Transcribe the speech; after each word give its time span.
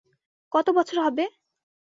কত 0.51 0.67
বছর 0.77 0.97
হবে? 1.05 1.25